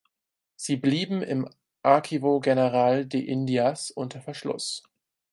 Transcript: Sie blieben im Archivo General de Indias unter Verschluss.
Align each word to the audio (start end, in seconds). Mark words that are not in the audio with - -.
Sie 0.55 0.77
blieben 0.77 1.21
im 1.21 1.47
Archivo 1.83 2.39
General 2.39 3.05
de 3.05 3.21
Indias 3.21 3.91
unter 3.91 4.19
Verschluss. 4.19 4.81